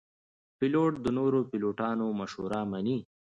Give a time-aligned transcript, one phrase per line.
[0.57, 2.97] پیلوټ د نورو پیلوټانو مشوره مني.